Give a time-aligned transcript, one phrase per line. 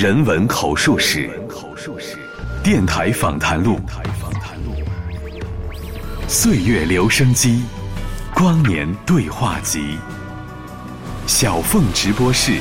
[0.00, 1.28] 人文口述史，
[2.62, 3.80] 电台访谈录，
[6.28, 7.64] 岁月留声机，
[8.32, 9.98] 光年对话集，
[11.26, 12.52] 小凤直播室，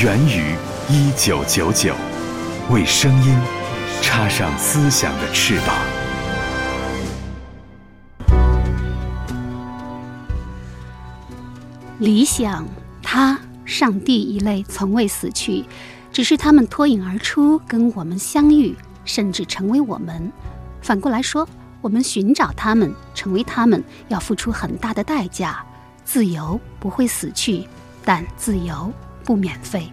[0.00, 0.54] 源于
[0.88, 1.92] 一九九九，
[2.70, 3.36] 为声音
[4.00, 5.76] 插上思想的翅膀。
[11.98, 12.64] 理想，
[13.02, 13.36] 他。
[13.68, 15.64] 上帝一类从未死去，
[16.16, 20.32] 只是他们脱颖而出，跟我们相遇，甚至成为我们。
[20.80, 21.46] 反过来说，
[21.82, 25.62] 我们寻找他们，成为他们，要付出很大的代价。
[26.06, 27.68] 自由不会死去，
[28.02, 28.90] 但自由
[29.26, 29.92] 不免费。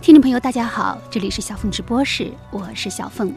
[0.00, 3.30] 听众朋友，大家好，这里是小凤直播室，我是小凤。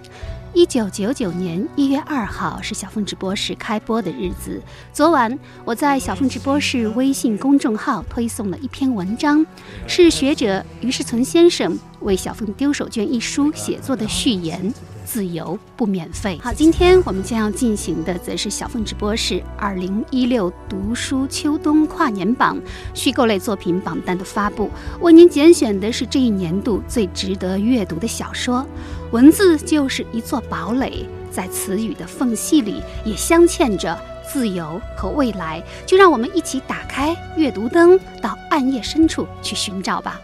[0.55, 4.61] 一九九九年一月二号是小凤直播室开播的日子。
[4.93, 9.45] 昨晚我在小凤直播室微信公众号推送了一篇文章，
[9.85, 14.73] 是学者余世存先生为《小凤丢手绢》一书写作的序言。
[15.05, 16.37] 自由不免费。
[16.41, 22.59] 好，今天我们将要进行的则是小凤直播室二零一六读书秋冬跨年榜
[22.93, 24.69] 虚构类作品榜单的发布。
[24.99, 28.65] 为您拣选的是这一年度最值得阅读的小说。
[29.11, 33.97] 文字就是一座堡垒，在词语的缝隙里也镶嵌着
[34.27, 35.63] 自由和未来。
[35.85, 40.19] 就让我们一起打开阅读灯，到暗夜深处去寻找吧。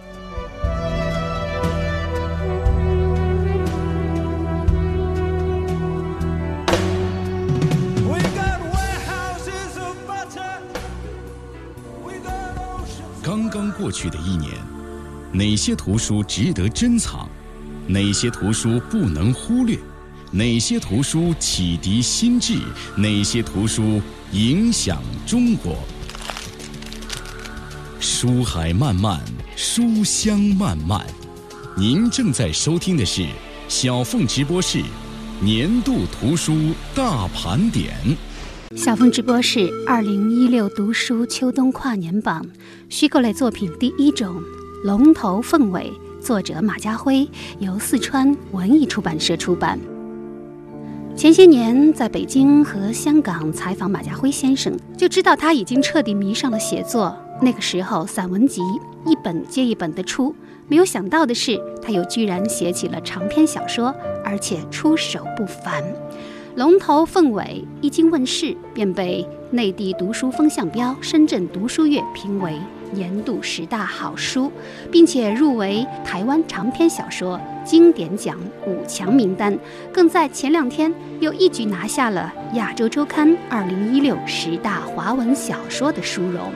[13.51, 14.49] 刚过去的一年，
[15.33, 17.27] 哪些图书值得珍藏？
[17.85, 19.77] 哪些图书不能忽略？
[20.31, 22.57] 哪些图书启迪心智？
[22.95, 25.75] 哪些图书影响中国？
[27.99, 29.19] 书海漫漫，
[29.57, 31.05] 书香漫漫。
[31.75, 33.27] 您正在收听的是
[33.67, 34.81] 小凤直播室
[35.41, 37.93] 年度图书大盘点。
[38.75, 42.45] 小峰直播室二零一六读书秋冬跨年榜
[42.87, 44.35] 虚构类作品第一种
[44.85, 45.91] 《龙头凤尾》，
[46.25, 47.27] 作者马家辉，
[47.59, 49.77] 由四川文艺出版社出版。
[51.17, 57.15] 前些年在北京和香港采访马家辉先生，就知道他已经彻底迷上了写作。
[57.41, 58.61] 那个时候散文集
[59.05, 60.33] 一本接一本的出，
[60.69, 63.93] 没有想到的是，他又居然写起了长篇小说，
[64.23, 65.83] 而且出手不凡。
[66.55, 72.59] 龙头凤尾一经问世，便被内地读书风向标深圳读书月评为
[72.91, 74.51] 年度十大好书，
[74.91, 79.57] 并且入围台湾长篇小说经典奖五强名单，
[79.93, 86.51] 更在前两天又一举拿下了亚洲周刊二零一六十大华文小说的殊荣。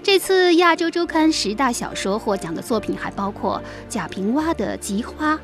[0.00, 5.34] 这次亚洲周刊十大小说获奖的作品还包括贾平凹的《菊花》。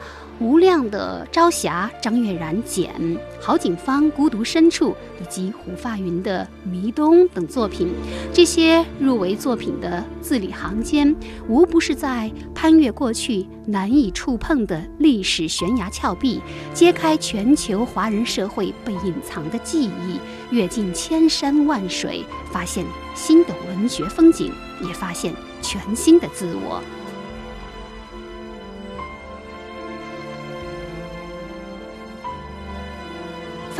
[0.40, 2.90] 吴亮的《朝霞》，张悦然《简》，
[3.38, 7.92] 郝景芳《孤独深处》，以及胡发云的《迷东》等作品，
[8.32, 11.14] 这些入围作品的字里行间，
[11.46, 16.40] 无不是在攀越过去难以触碰的历史悬崖峭壁，
[16.72, 20.18] 揭开全球华人社会被隐藏的记忆，
[20.50, 22.82] 阅尽千山万水，发现
[23.14, 26.82] 新的文学风景，也发现全新的自我。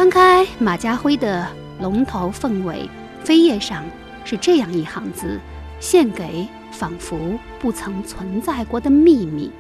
[0.01, 1.47] 翻开马家辉的
[1.83, 2.89] 《龙头凤尾》，
[3.29, 3.85] 扉页上
[4.25, 5.39] 是这样一行字
[5.79, 7.19] ：“献给仿佛
[7.59, 9.51] 不曾存在过的秘密。”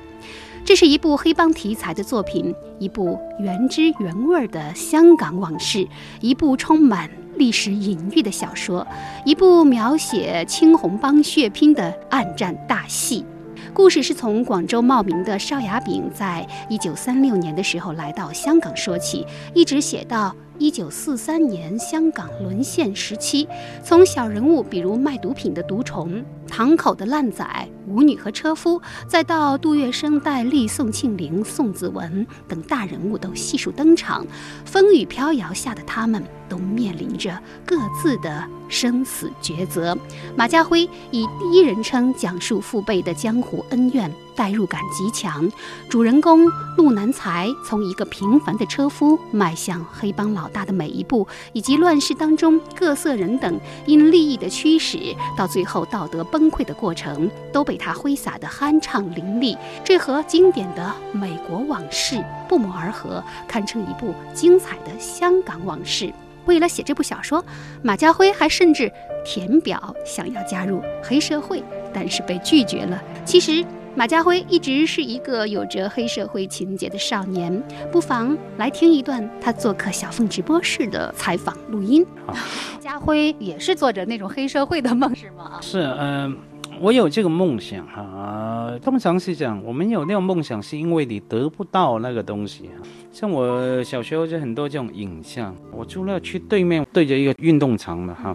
[0.64, 5.86] 这是一部黑帮题材的作品，一部原汁原味的香港往事，
[6.22, 8.86] 一部充满历史隐喻的小说，
[9.26, 13.26] 一部描写青红帮血拼的暗战大戏。
[13.72, 23.49] 故事是从广州茂名的邵雅炳在一九三六年的时候来到香港说起，一直写到一九四三年香港沦陷时期，
[23.82, 27.46] 从小人物比如卖毒品的毒虫、堂口的烂仔、
[27.90, 34.25] 舞女和车夫，再到杜月笙、戴笠、宋庆龄、宋子文等大人物都悉数登场，
[34.64, 38.46] 风雨飘摇下的他们都面临着各自的。
[38.70, 39.98] 生死抉择，
[40.37, 45.50] 马家辉以第一人称讲述父辈的江湖恩怨，代入感极强。
[45.88, 46.46] 主人公
[46.76, 59.56] 陆南才从一个平凡的车夫迈向黑帮老大的每一步，以及乱世当中各色人等因利益的驱使，到最后道德崩溃的过程，都被他挥洒的酣畅淋漓。
[59.82, 66.12] 这和经典的美国往事不谋而合，堪称一部精彩的香港往事。
[66.44, 67.44] 为了写这部小说，
[67.82, 68.93] 马家辉还甚至
[69.25, 71.62] 填表想要加入黑社会，
[71.93, 73.03] 但是被拒绝了。
[73.25, 73.65] 其实。
[73.97, 77.61] 马家辉一直是一个有着黑社会情节的少年，
[77.91, 82.06] 不妨来听一段他做客小凤直播室的采访录音。
[82.25, 82.32] 好，
[82.79, 85.59] 家辉也是做着那种黑社会的梦，是吗？
[85.61, 86.38] 是，嗯，
[86.81, 88.73] 我有这个梦想哈。
[88.82, 92.71] 通常是讲，我们有那种梦想，是因为你得不到那个东西。
[93.12, 98.35] 像我小时候就很多这种影像，我除了去对面对着一个运动场嘛哈，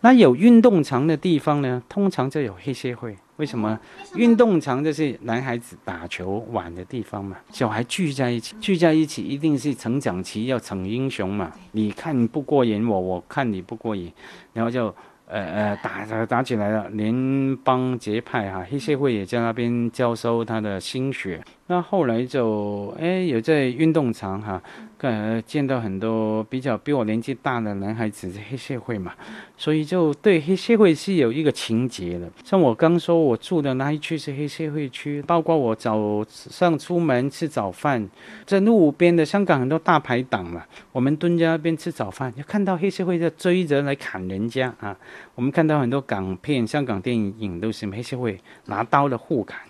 [0.00, 3.14] 那有运动场的地方呢，通常就有黑社会。
[3.36, 3.78] 为什么
[4.16, 7.36] 运动场就是男孩子打球玩的地方嘛？
[7.52, 11.52] 小孩聚在一起，聚在一起一定是成长期要逞英雄嘛？
[11.72, 14.10] 你看不过瘾我，我看你不过瘾，
[14.54, 14.92] 然后就
[15.28, 21.40] 呃呃打打起来了，联邦结派哈，黑社会也在那边交收他的心血。
[21.68, 24.60] 那后来就哎有在运动场哈。
[25.00, 29.14] 呃，见到很多比较比我年纪大的男孩子，黑社会嘛，
[29.56, 32.28] 所以就对黑社会是有一个情节的。
[32.42, 38.08] 像我刚说，我住的那一区是黑社会区，包括我早上出门吃早饭，
[38.44, 44.96] 在路边的香港很多大排档嘛，我们蹲在那边吃早饭，就看到黑社会在追着来砍人家啊。
[45.36, 49.60] 我们看到很多港片、香港电影都是黑社会拿刀的互砍，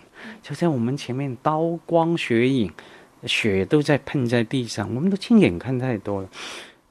[0.41, 2.71] 就在我们前面刀光血影。
[3.25, 6.29] 血都在喷在地上，我们都亲眼看太多了。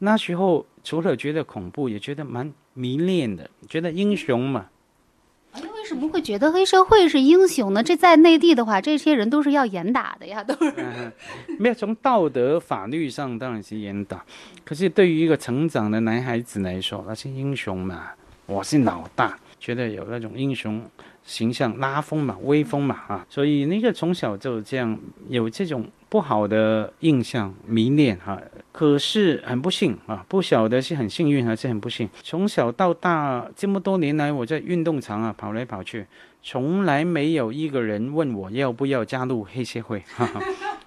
[0.01, 4.67] 那时候除了觉得恐怖，也觉得蛮迷恋的，觉得英雄嘛。
[5.53, 7.83] 哎，为什么会觉得黑社会是英雄呢？
[7.83, 10.75] 这在内地的话，这些人都是要严打的呀，都是。
[11.59, 14.23] 没有从道德法律上当然是严打，
[14.67, 18.11] 可是对于一个成长的男孩子来说，那是英雄嘛。
[18.45, 20.83] 我是老大，觉得有那种英雄。
[21.29, 24.99] 形象拉风嘛，威风嘛，啊，所以那个从小就这样
[25.29, 28.41] 有这种不好的印象，迷恋哈。
[28.73, 32.09] 可是很不幸啊，不晓得是很幸运还是很不幸。
[32.23, 36.07] 从小到大这么多年来，我在运动场啊跑来跑去，
[36.43, 40.00] 从来没有一个人问我要不要加入黑社会。
[40.17, 40.40] 哈 哈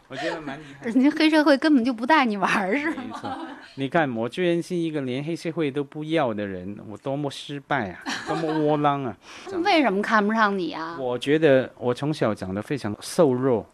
[0.08, 0.88] 我觉得蛮厉害。
[0.88, 3.48] 人家黑社会根本就不带你玩，是吗？
[3.76, 9.16] 你看，我居然是一个连黑社会都不要的人，我多么失败啊， 多么窝囊啊！
[9.64, 10.98] 为什么看不上你啊？
[11.00, 13.66] 我觉得我从小长得非常瘦弱，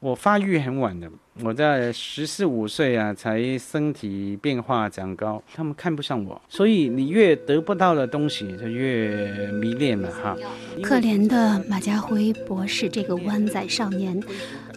[0.00, 1.10] 我发育很晚的，
[1.42, 10.36] 我在十四五岁啊才身体变化长高，他们看不上我，所以你越得不到的东西就越迷恋了哈。
[10.82, 14.20] 可怜的马家辉博士这个湾仔少年。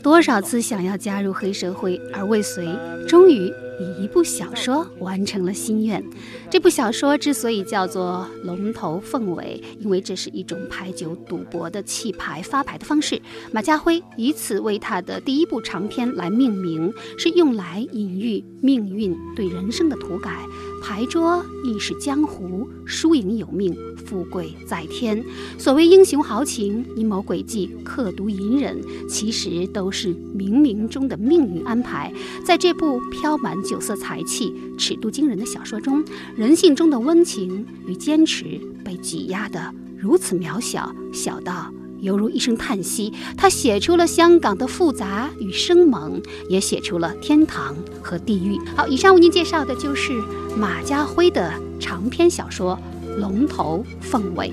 [0.01, 2.68] 多少次想要加入黑社会而未遂，
[3.07, 6.03] 终于以一部小说完成了心愿。
[6.49, 13.21] 这部小说之所以叫做《龙头凤尾》，因为这是一种牌九赌博的弃牌发牌的方式。
[13.51, 20.45] 马家辉以此为他的第一部长篇来命名，是用来隐喻命运对人生的涂改。
[20.83, 23.74] 牌桌亦是江湖，输赢有命，
[24.06, 25.24] 富贵在天。
[25.57, 28.77] 所谓英雄豪情、阴谋诡计、刻毒隐忍，
[29.07, 32.13] 其实都是冥冥中的命运安排。
[32.45, 36.03] 在这部飘满酒色财气、尺度惊人的小说中，
[36.35, 41.71] 人性中的温情与坚持被挤压得如此渺小，小到。
[42.03, 48.59] 犹如一声叹息，他写出了香港的复杂与生猛，也写出了天堂和地狱。
[48.75, 50.11] 好，以上为您介绍的就是
[50.57, 52.77] 马家辉的长篇小说
[53.19, 54.50] 《龙头凤尾》。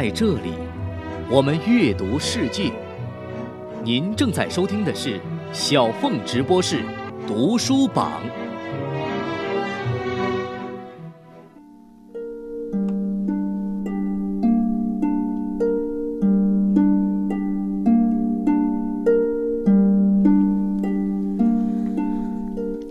[0.00, 0.54] 在这里，
[1.30, 2.72] 我们阅读世界。
[3.84, 5.20] 您正在收听的是
[5.52, 6.82] 小凤直播室
[7.26, 8.22] 读书榜。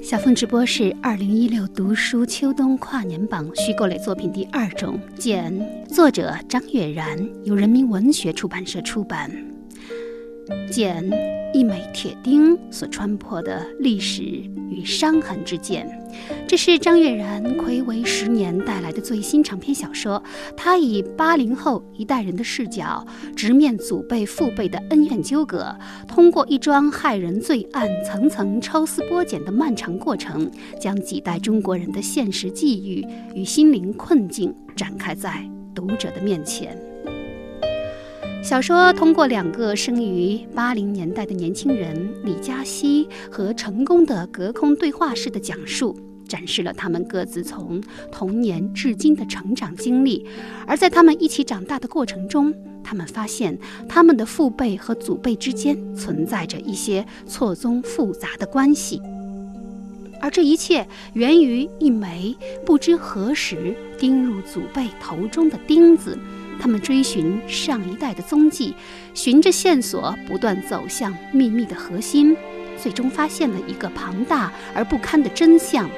[0.10, 5.54] 小凤直播是二零一六读书秋冬跨年榜虚构类作品第二种简，
[5.88, 9.32] 作者张悦然，由人民文学出版社出版。
[10.72, 11.08] 简
[11.54, 14.22] 一枚铁钉所穿破的历史
[14.70, 15.88] 与伤痕之剑，
[16.48, 20.22] 这是张悦然暌违十年带来的最新长篇小说。
[20.56, 25.76] 他以八零后一代人的视角，直面祖辈父辈的恩怨纠葛，
[26.08, 36.78] 通过一桩骇人罪案层层抽丝剥茧的漫长过程，将几代中国人的现实际遇与心灵困境展开在读者的面前。
[38.50, 45.96] 小说通过两个生于八零年代的年轻人李嘉熙和成功的隔空对话式的讲述，
[46.28, 47.80] 展示了他们各自从
[48.12, 50.26] 童年至今的成长经历。
[50.66, 52.52] 而在他们一起长大的过程中，
[52.84, 53.56] 他们发现
[53.88, 59.00] 他们的父辈和祖辈之间存在着一些错综复杂的关系。
[60.20, 66.18] 而这一切源于一枚不知何时钉入祖辈头中的钉子。
[66.60, 68.76] 他们追寻上一代的踪迹，
[69.14, 72.36] 循着线索不断走向秘密的核心，
[72.78, 75.90] 最终发现了一个庞大而不堪的真相：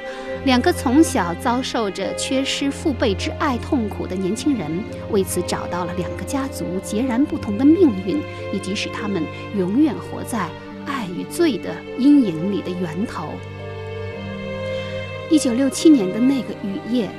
[0.46, 4.70] 两个从小遭受着缺失父辈之爱痛苦的年轻人，
[5.10, 8.22] 为此找到了两个家族截然不同的命运，
[8.54, 9.24] 以及使他们
[9.58, 10.48] 永远活在
[10.86, 13.34] 爱与罪的阴影里的源头。
[15.30, 17.10] 一九六七年的那个雨夜，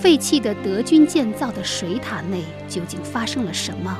[0.00, 3.94] 废弃的德军建造的水塔内究竟发生了什么？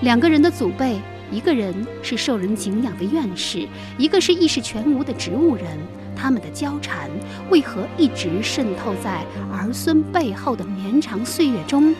[0.00, 0.98] 两个人的祖辈，
[1.30, 3.68] 一个人是受人敬仰的院士，
[3.98, 5.66] 一个是意识全无的植物人，
[6.16, 7.10] 他们的交缠
[7.50, 11.94] 为何一直渗透在儿孙背后的绵长岁月中？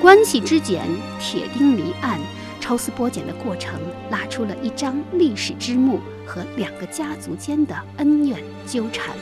[0.00, 0.84] 关系之简，
[1.20, 2.18] 铁钉离岸，
[2.58, 3.78] 抽丝剥茧的过程，
[4.10, 9.14] 拉出了一张历史之幕和两个家族间的恩怨纠缠。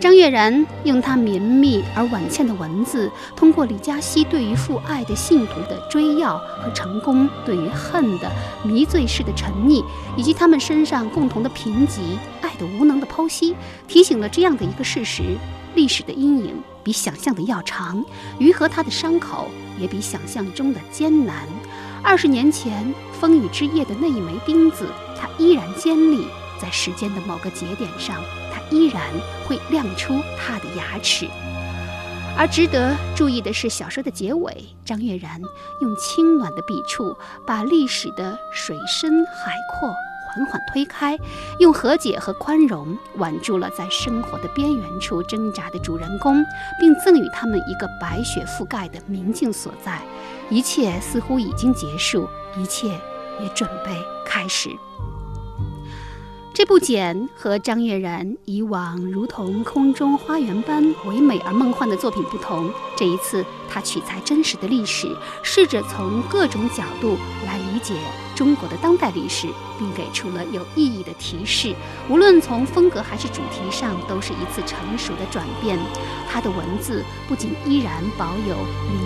[0.00, 8.30] 张悦然用他绵密而婉倩的文字，通过李嘉熙对于父爱的信徒的追要和成功对于恨的
[8.62, 9.84] 迷醉式的沉溺，
[10.16, 11.98] 以及他们身上共同的贫瘠、
[12.40, 13.56] 爱的无能的剖析，
[13.88, 15.36] 提醒了这样的一个事实：
[15.74, 18.04] 历史的阴影比想象的要长，
[18.38, 19.48] 愈合他的伤口
[19.80, 21.48] 也比想象中的艰难。
[22.04, 24.86] 二十年前风雨之夜的那一枚钉子，
[25.20, 26.28] 它依然尖利，
[26.62, 28.22] 在时间的某个节点上。
[28.70, 29.02] 依然
[29.46, 31.28] 会亮出他的牙齿。
[32.36, 35.40] 而值得注意的是，小说的结尾，张悦然
[35.80, 39.88] 用清暖的笔触，把历史的水深海阔
[40.28, 41.18] 缓缓推开，
[41.58, 46.44] 用和解和宽容挽住了在生活的边缘处挣扎的主人公，
[46.78, 50.00] 并赠予他们一个白雪覆盖的明镜所在。
[50.48, 52.88] 一切似乎已经结束，一切
[53.40, 54.70] 也准备开始。
[56.58, 65.06] 这部简和张悦然以往如同空中花园般唯美而梦幻的作品不同，这一次他取材真实的历史，
[65.44, 67.94] 试着从各种角度来理解
[68.34, 69.46] 中国的当代历史，
[69.78, 71.72] 并给出了有意义的提示。
[72.08, 75.78] 无论从风格还是主题上，都是一次成熟的转变。
[76.28, 78.56] 他的文字不仅依然保有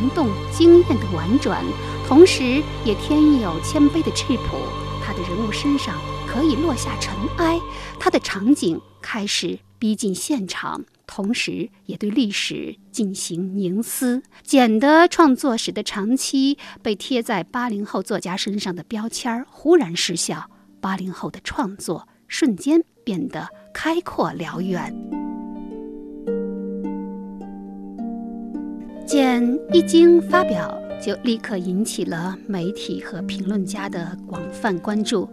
[0.00, 1.62] 灵动惊艳的婉转，
[2.08, 4.56] 同时也添有谦卑的质朴。
[5.04, 5.94] 他的人物身上。
[6.32, 7.60] 可以落下尘埃，
[8.00, 14.22] 他的场景开始逼近现场，同时也对历史进行凝思。
[14.42, 20.48] 简的创作使得长期被贴在八零后作家身上的标签儿忽然失效，
[20.80, 24.90] 八零后的创作瞬间变得开阔辽远。
[29.06, 30.82] 简一经发表。
[31.04, 35.28] 就立刻引起了媒体和评论家的广泛关注。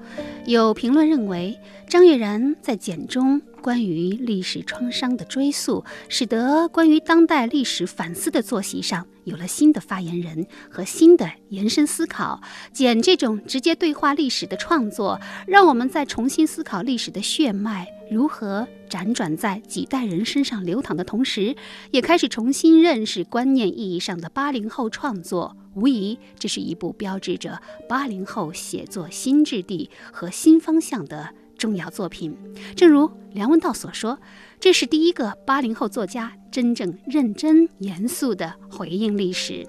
[0.46, 1.56] 有评论认为，
[1.88, 12.42] 张悦然在简中关于历史创伤的追溯，使得关于当代历史反思的作息上有了新的发言人和新的延伸思考。
[12.72, 21.56] 简这种直接对话历史的创作，让我们在重新思考历史的血脉如何辗转在几代人身上流淌的同时，
[21.92, 25.56] 也开始重新认识观念意义上的八零后创作。
[25.76, 32.36] 无疑，这是一部标志着八零后写作新质地和新方向的重要作品。
[32.76, 34.18] 正如梁文道所说，
[34.60, 39.68] 这是第一个八零后作家真正认真严肃的回应历史。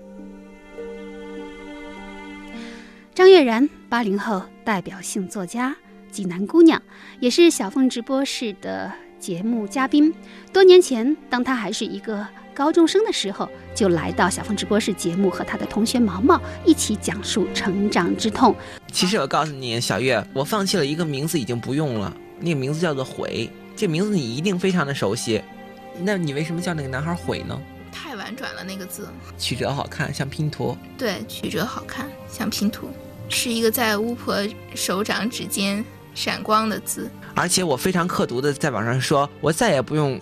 [3.12, 5.76] 张悦然，八零后代表性作家，
[6.10, 6.80] 济南姑娘，
[7.18, 10.14] 也是小凤直播室的节目嘉宾。
[10.52, 12.26] 多年前，当他还是一个。
[12.52, 18.54] 高中生的时候，就来到小凤直播室节目，和他的同学毛毛一起讲述成长之痛。
[18.90, 22.14] 其实我告诉你，小月，我放弃了一个名字，已经不用了。
[22.38, 25.42] 那个名字叫做悔，这名字你一定非常的熟悉。
[25.98, 27.60] 那你为什么叫那个男孩悔呢？
[27.92, 29.08] 太婉转了，那个字。
[29.38, 30.76] 曲折好看，像拼图。
[30.96, 32.88] 对，曲折好看，像拼图，
[33.28, 34.36] 是一个在巫婆
[34.74, 37.10] 手掌指尖闪光的字。
[37.34, 40.20] 而且我非常刻毒的在网上说，我再也不用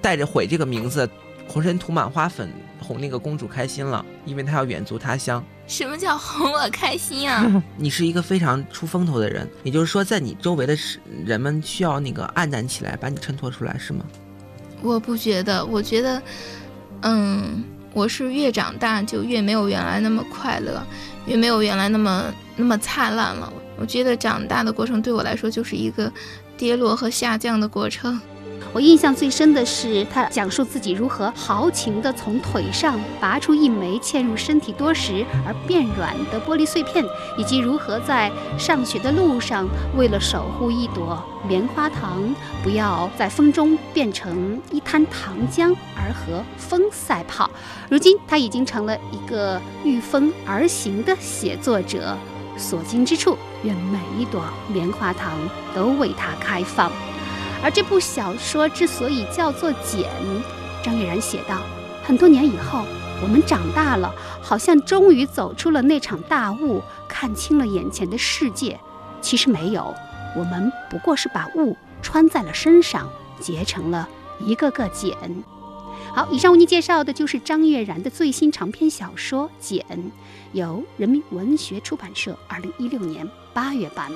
[0.00, 1.08] 带着悔这个名字。
[1.48, 5.44] 浑身涂满花粉哄那个公主开心了，因为她要远足他乡。
[5.66, 7.62] 什么叫哄我开心啊？
[7.78, 10.76] 你是一个非常出风头的人，也就是说，在你周围的
[11.24, 14.04] 人们需要那个暗淡起来，把你衬托出来，是吗？
[14.82, 16.22] 我不觉得，我觉得，
[17.02, 17.64] 嗯，
[17.94, 20.84] 我是越长大就越没有原来那么快乐，
[21.26, 22.24] 越没有原来那么
[22.56, 23.50] 那么灿烂了。
[23.78, 26.12] 我觉得长大的过程对我来说就是一个
[26.56, 28.20] 跌落和下降的过程。
[28.74, 37.04] 我印象最深的是，他讲述自己如何豪情地从腿上拔出一枚嵌入身体多时而变软的玻璃碎片，
[37.36, 47.50] 以及如何在上学的路上，为了守护一朵棉花糖不要在风中变成一滩糖浆而和风赛跑。
[47.90, 52.16] 如今，他已经成了一个御风而行的写作者，
[52.56, 55.30] 所经之处，愿每一朵棉花糖
[55.74, 56.90] 都为他开放。
[57.62, 60.02] 而这部小说之所以叫做《茧》，
[60.84, 61.62] 张悦然写道：
[62.02, 62.84] 很多年以后，
[63.22, 68.78] 我们长大了，好像终于走出了那场大雾，看清了眼前的世界。
[69.20, 69.94] 其实没有，
[70.36, 74.08] 我们不过是把雾穿在了身上，结成了
[74.40, 75.16] 一个个茧。
[76.12, 79.86] 好，以上为您介绍的就是张悦然的最新长篇小说《茧》，
[80.50, 84.10] 由人民文学出版社二零一六年八月版。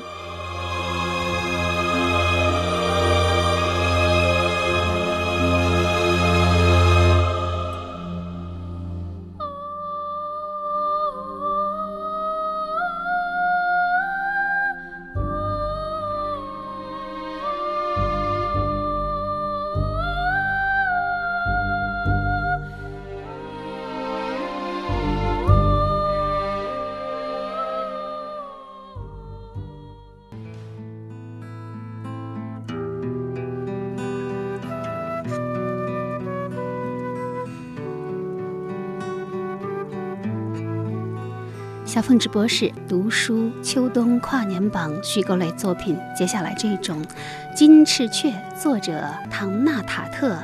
[42.06, 47.02] 凤直播室读书秋冬跨年榜虚构类作品，接下来这一种
[47.52, 48.30] 《金翅雀》，
[48.62, 50.38] 作者唐纳塔特，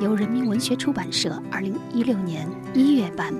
[0.00, 3.34] 由人民文学出版社二零一六年一月版。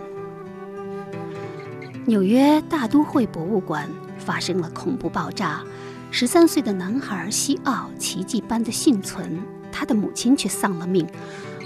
[2.05, 3.89] 纽约大都会博物馆
[4.19, 5.63] 发生了恐怖爆炸，
[6.11, 9.41] 十三岁的男孩西奥奇迹般的幸存，
[9.73, 11.07] 他的母亲却丧了命。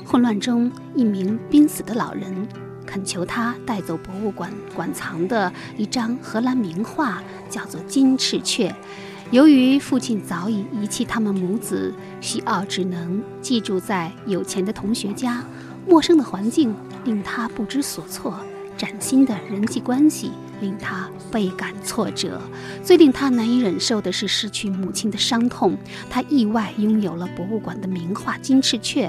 [0.06, 2.46] 混乱中，一名濒死的老人。
[2.86, 8.68] 恳求他带走博物馆馆藏的一张荷兰名画，叫做《金翅雀》。
[9.30, 15.42] 由于父亲早已遗弃他们母子，西奥只能寄住在有钱的同学家。
[15.88, 18.38] 陌生的环境令他不知所措，
[18.76, 22.40] 崭新的人际关系令他倍感挫折。
[22.84, 25.76] 最令他难以忍受的是失去母亲的伤痛。
[26.10, 29.08] 他意外拥有了博物馆的名画《金翅雀》。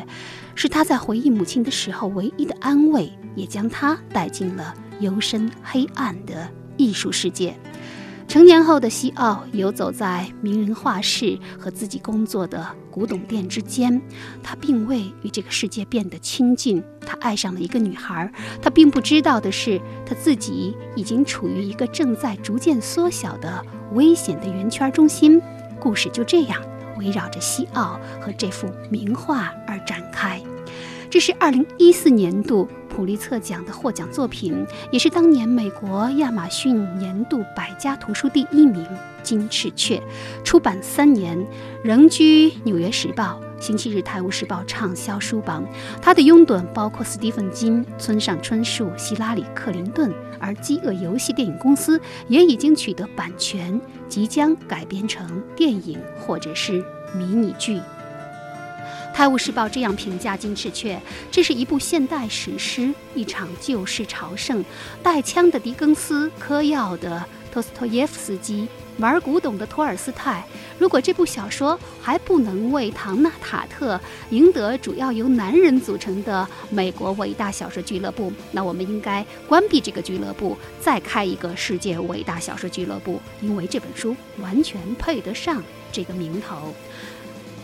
[0.55, 7.55] 是他在回忆母亲的时候唯一的安慰，也将他带进了幽深黑暗的艺术世界。
[8.25, 14.01] 成年后的西奥游走在名人画室和自己工作的古董店之间，
[14.41, 16.81] 他并未与这个世界变得亲近。
[17.05, 25.39] 他爱上了一个女孩，他并不知道的是，他自己已经处于一个正在逐渐缩小的危险的圆圈中心。
[25.79, 26.59] 故事就这样。
[26.97, 30.41] 围绕着西奥和这幅名画而展开，
[31.09, 38.83] 这是二零一四年度普利策奖的获奖作品，也是当年美国亚马逊年度百家图书第一名
[39.23, 39.97] 《金翅雀》。
[40.43, 41.43] 出版三年，
[41.83, 43.39] 仍居《纽约时报》。
[43.63, 45.65] 《星期日泰晤士报》畅销书榜，
[46.01, 51.97] 他的拥趸包括斯蒂芬金、村上春树、希拉里·克林顿，而《饥饿游戏》电影公司
[52.27, 56.83] 也已经取得版权，即将改编成电影或者是
[57.15, 57.77] 迷你剧。
[59.13, 60.95] 《泰晤士报》这样评价《金翅雀》：
[61.31, 64.61] 这是一部现代史诗，一场旧世朝圣，
[65.01, 68.67] 带枪的狄更斯，嗑药的托斯托耶夫斯基。
[68.97, 70.43] 玩古董的托尔斯泰，
[70.77, 86.73] 如果这部小说还不能为唐纳塔特赢得主要由男人组成的美国伟大小说俱乐部，那我们应该关闭这个俱乐部，再开一个世界伟大小说俱乐部，因为这本书完全配得上这个名头。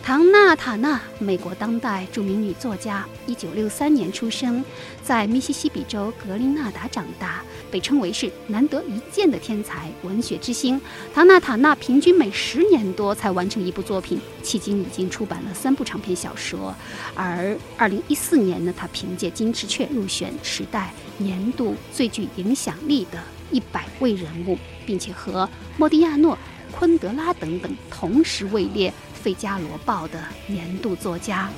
[0.02, 4.64] 唐纳塔纳，美国当代著名女作家，一九六三年出生
[5.04, 10.80] 在密西西比州格林纳达长大，被称为是难得一见的天才文学之星。
[11.14, 16.74] 唐纳塔纳平均每十年多才完成一部作品，迄今已经出版了三部长篇小说。
[17.14, 26.36] 而二零一四年呢，他凭借《金翅雀》入选《时代》年度最具影响力的一百位人物，并且和莫迪亚诺、
[26.72, 28.90] 昆德拉等等同时位列。
[29.22, 31.48] 《费加罗报》的年度作家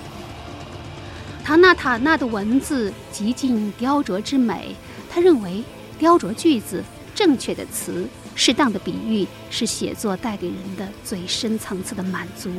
[1.44, 4.77] 唐纳塔纳的文字极尽雕琢之美。
[5.11, 5.62] 他认为，
[5.98, 6.83] 雕琢句子、
[7.14, 12.51] 正确的词、适当的比喻是写作带给人的最深层次的满足。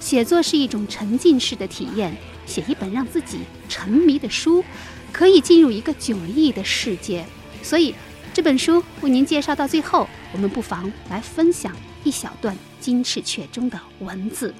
[0.00, 4.64] 写作是一种沉浸式的体验，写一本让自己沉迷的书，
[5.12, 7.24] 可以进入一个迥异的世界。
[7.62, 7.94] 所以，
[8.32, 14.54] 这本书为您介绍到最后，我们不妨来分享一小段《金翅雀》中的文字。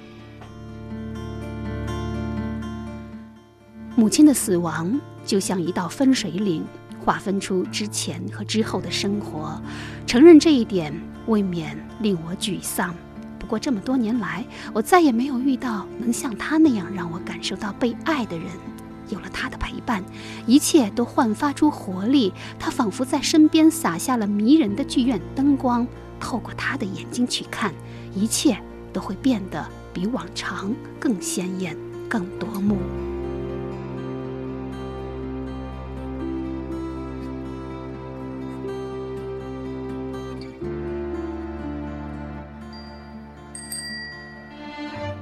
[3.95, 6.65] 母亲的死亡就像一道分水岭。
[7.03, 9.59] 划分出之前和之后的生活，
[10.05, 10.93] 承认这一点
[11.25, 12.93] 未免令我沮丧。
[13.39, 18.45] 不过这么多年来，我再也没有遇到能像他那样让我感受到被爱的人。
[19.09, 20.03] 有了他的陪伴，
[20.45, 22.31] 一切都焕发出活力。
[22.59, 25.87] 他仿佛在身边洒下了迷人的剧院灯光，
[26.21, 27.73] 透过他的眼睛去看，
[28.15, 28.55] 一切
[28.93, 31.75] 都会变得比往常更鲜艳、
[32.07, 32.77] 更夺目。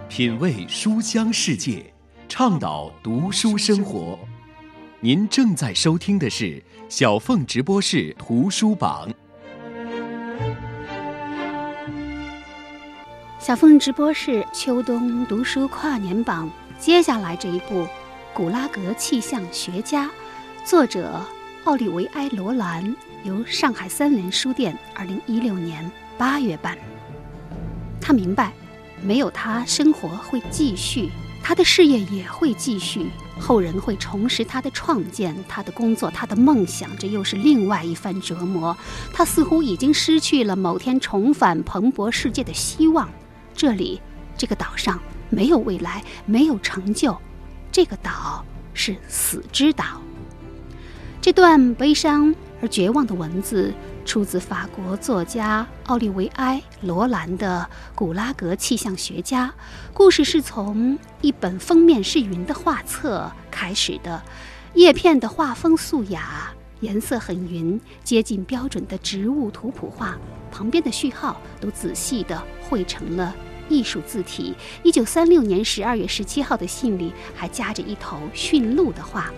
[0.09, 1.93] 品味书香世界，
[2.27, 4.19] 倡导读书生活。
[4.99, 9.09] 您正在收听的是小凤直播室图书榜。
[13.39, 17.83] 小凤直播室秋冬读书跨年榜，接下来这一部
[18.33, 20.07] 《古拉格气象学家》，
[20.65, 21.21] 作者
[21.63, 26.77] 奥利维埃·罗兰，由上海三联书店二零一六年八月版。
[28.01, 28.51] 他明白。
[29.01, 31.09] 没有他，生活会继续，
[31.41, 38.75] 他的事业也会继续，后人会重拾他的创建，他的工作，他的梦想，这又是另外一番折磨。
[39.13, 43.09] 他似乎已经失去了某天重返蓬勃世界的希望。
[43.59, 44.01] 这里，
[44.37, 44.97] 这个岛上
[45.29, 47.17] 没有未来，没有成就，
[47.69, 50.01] 这个岛是死之岛。
[51.19, 53.73] 这段悲伤而绝望的文字。
[54.05, 59.47] 出自法国作家奥利维埃·罗兰的《古拉格气象学家》。
[59.93, 64.23] 故事是从一本封面是云的画册开始的，
[64.73, 70.17] 叶片的画风素雅，颜色很匀，接近标准的植物图谱画。
[70.49, 73.35] 旁边的序号都仔细地绘成了
[73.69, 74.53] 艺术字体。
[74.83, 79.31] 一九三六年十二月十七号的信里还夹着一头驯鹿的画。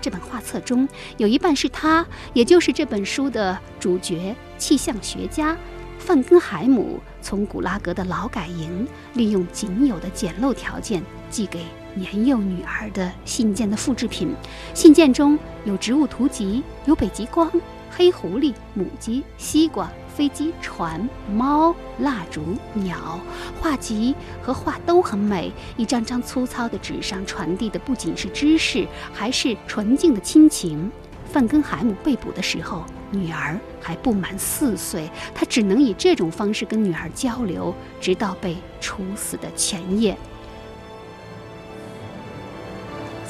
[0.00, 5.56] 这本画册中有一半是他，也就是这本书的主角——气象学家
[5.98, 14.32] 范根海姆，从古拉格的劳改营利用仅有的简陋条件寄给年幼女儿的信件的复制品。
[14.74, 17.50] 信件中有植物图集，有北极光、
[17.90, 19.90] 黑狐狸、母鸡、西瓜。
[20.16, 23.20] 飞机、船、猫、蜡烛、鸟，
[23.60, 25.52] 画集和画都很美。
[25.76, 30.90] 一张张粗糙的纸上传递的不仅是知识，还是纯净的亲情。
[31.26, 40.16] 范根海姆被捕的时候，女儿还不满四岁，他只能以这种方式跟女儿交流，直到被处死的前夜。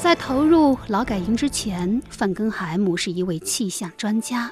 [0.01, 4.49] 在投入劳改营之前，范根海姆是一位气象专家。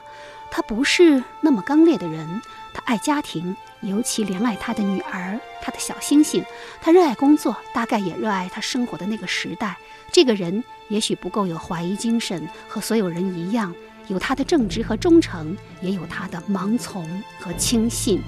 [0.52, 2.42] 他不是那么刚烈的人，
[2.74, 6.44] 他爱家庭，尤其怜爱他的女儿，他的小星星。
[6.82, 9.78] 他热爱工作，大概也热爱他生活的那个时代。
[10.12, 13.74] 这个人也许不够有怀疑精神，和所有人一样，
[14.08, 17.08] 有他的正直和忠诚，也有他的盲从
[17.40, 18.22] 和轻信。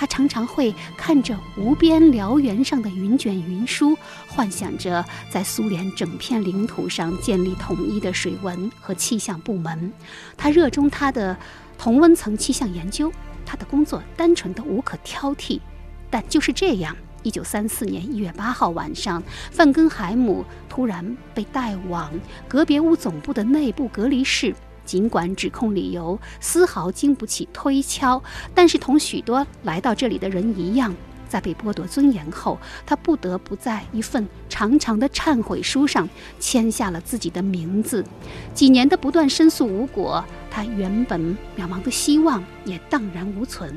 [0.00, 3.94] 他常常会看着无边辽原上的云卷云舒，
[4.26, 9.92] 幻想着在苏联整片领土上建立统一的水文和气象部门。
[10.38, 11.36] 他热衷他的
[11.76, 13.12] 同温层气象研究，
[13.44, 15.60] 他的工作单纯的无可挑剔。
[16.08, 22.10] 但就是这样，一九三四年一月八号晚上，范根海姆突然被带往
[22.48, 24.54] 格别乌总部的内部隔离室。
[24.90, 28.20] 尽管指控理由丝毫经不起推敲，
[28.52, 30.92] 但是同许多来到这里的人一样，
[31.28, 36.08] 在被剥夺尊严后，他不得不在一份长长的忏悔书上
[36.40, 38.04] 签下了自己的名字。
[38.52, 43.72] 几年的不断申诉无果，他原本渺茫的希望也荡然无存。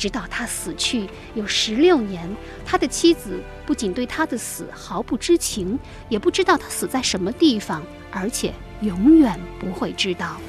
[0.00, 2.26] 直到他死去有十六年，
[2.64, 8.54] 他的妻子不仅对他的死毫不知情，也不知道他死在什么地方，而且。
[8.82, 10.40] 永远不会知道，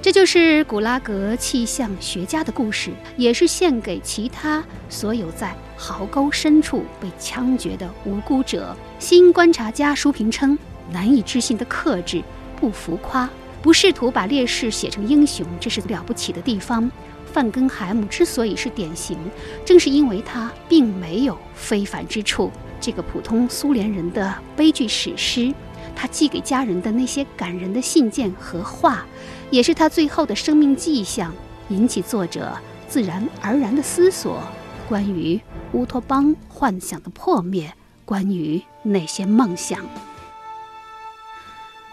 [0.00, 8.74] 这就是古拉格气象学家的故事，也是献给其他所有在壕沟深处被枪决的无辜者。
[8.98, 10.58] 新观察家书评称：
[10.90, 12.22] 难以置信的克制，
[12.58, 13.28] 不浮夸，
[13.60, 16.90] 不试图把烈士写成英雄，这是了不起的地方。
[17.32, 19.18] 范根海姆之所以是典型，
[19.64, 22.50] 正是因为他并没有非凡之处。
[22.80, 25.52] 这个普通苏联人的悲剧史诗。
[25.94, 29.04] 他寄给家人的那些感人的信件和话，
[29.50, 31.32] 也是他最后的生命迹象，
[31.68, 32.56] 引起作者
[32.88, 34.42] 自然而然的思索，
[34.88, 35.38] 关于
[35.72, 37.72] 乌托邦幻想的破灭，
[38.06, 39.80] 关于那些梦想。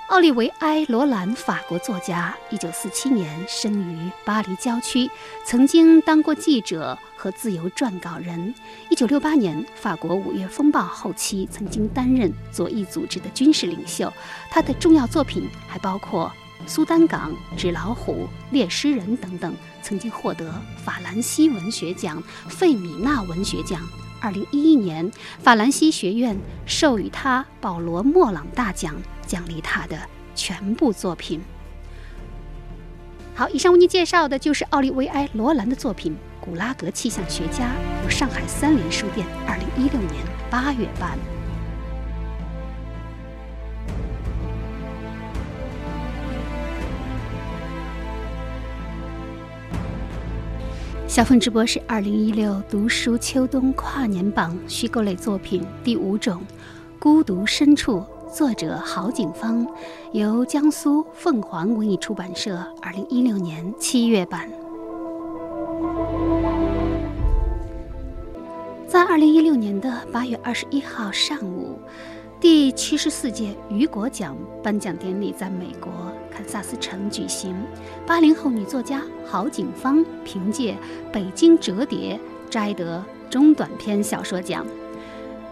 [0.10, 5.08] 奥利维埃·罗兰，法国作家，一九四七年生于巴黎郊区，
[5.46, 8.52] 曾经当过记者和自由撰稿人。
[8.90, 14.12] 一九六八年，法国五月风暴后期，曾经担任左翼组织的军事领袖。
[14.50, 16.32] 他的重要作品还包括
[16.68, 18.14] 《苏丹港》《纸老虎》
[18.52, 20.52] 《猎狮人》等等，曾经获得
[20.84, 23.80] 法兰西文学奖、费米纳文学奖。
[24.20, 25.10] 二零一一年，
[25.44, 28.96] 法兰西学院授予他保罗·莫朗大奖。
[29.30, 29.96] 奖励他的
[30.34, 31.40] 全部作品。
[33.36, 36.14] 好，以上为您介绍的就是奥利维埃·罗兰的作品
[36.44, 37.70] 《古拉格气象学家》，
[38.04, 40.16] 由上海三联书店二零一六年
[40.50, 41.16] 八月版。
[51.08, 56.42] 小凤直播是二零一六读书秋冬跨年榜虚构类作品第五种，
[57.00, 58.00] 《孤独深处》。
[58.32, 59.66] 作者郝景芳，
[60.12, 64.48] 由江苏凤凰文艺出版社二零一六年七月版。
[68.88, 71.80] 在二零一六年的八月二十一号上午，
[72.40, 75.92] 第七十四届雨果奖颁奖典礼在美国
[76.32, 77.56] 堪萨斯城举行。
[78.06, 80.74] 八零后女作家郝景芳凭借
[81.12, 82.16] 《北京折叠》
[82.50, 84.64] 摘得中短篇小说奖。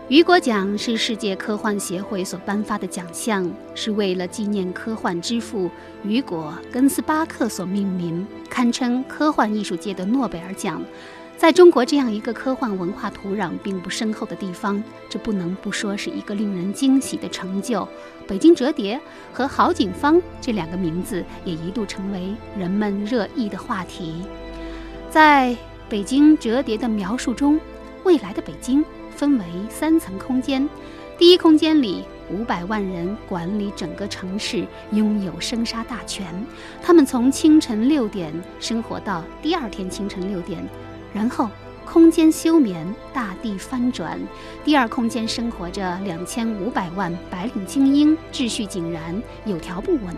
[0.10, 5.70] 雨果奖是世界科幻协会所颁发的奖项，是为了纪念科幻之父
[6.02, 10.82] 雨果·根斯巴克所命名，堪称科幻艺术界的诺贝尔奖。
[11.36, 17.86] 在中国这样一个科幻文化土壤并不深厚的地方，这不能不说是一个令人惊喜的成就。
[18.26, 18.98] 北京折叠
[19.34, 24.24] 和郝景芳这两个名字也一度成为人们热议的话题。
[25.10, 25.54] 在
[25.90, 27.60] 北京折叠的描述中，
[28.06, 28.86] 未来的北京。
[29.18, 30.70] 分为三层空间，
[31.18, 36.28] 第一空间里五百万人管理整个城市，拥有生杀大权。
[36.84, 40.64] 他们从清晨六点生活到第二天清晨六点，
[41.12, 41.50] 然后。
[41.90, 44.20] 空间休眠，大地翻转。
[44.66, 50.14] 第二空间生活着两千五百万白领精英，秩序井然，有条不紊。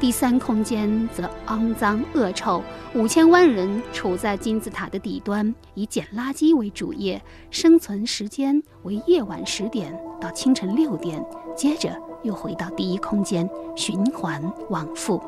[0.00, 2.62] 第三空间则肮脏恶臭，
[2.94, 11.24] 五千万人处在金字塔的底端，以捡垃圾为主业，生存时间为夜晚十点到清晨六点，
[11.56, 11.90] 接着
[12.22, 15.20] 又回到第一空间，循环往复。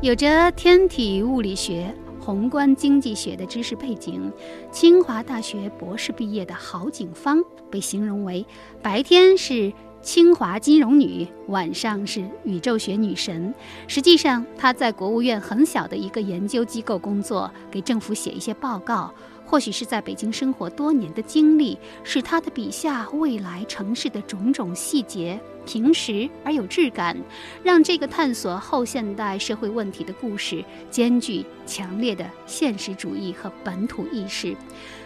[0.00, 1.92] 有着天体物理学。
[2.20, 4.32] 宏观经济学的知识背景，
[4.72, 8.46] 清华大学博士毕业的郝景芳被形容为
[8.80, 9.70] 白天是
[10.04, 13.52] 清华金融女，晚上是宇宙学女神。
[13.88, 19.12] 实际上，她在国务院很小的一个研究机构工作，给政府写一些报告。
[19.46, 27.16] 或许是在北京生活多年的经历，使她的笔下未来城市的种种细节平实而有质感，
[27.62, 34.54] 让这个探索后现代社会问题的故事兼具强烈的现实主义和本土意识。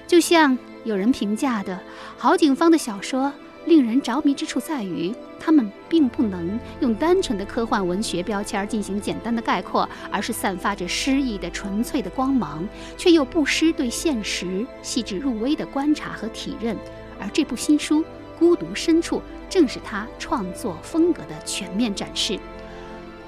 [0.08, 1.78] 就像有人评价的，
[2.16, 3.32] 郝景芳的小说。
[3.66, 12.66] 令人着迷之处在于，他们并不能用单纯的科幻文学标签进行简单的概括，而是散发着诗意的纯粹的光芒，
[12.96, 16.76] 却又不失对现实细致入微的观察和体认。
[17.20, 18.00] 而这部新书
[18.38, 19.16] 《孤独深处》
[19.50, 22.34] 正是他创作风格的全面展示。《